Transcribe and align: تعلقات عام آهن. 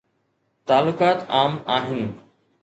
تعلقات 0.65 1.29
عام 1.31 1.59
آهن. 1.67 2.13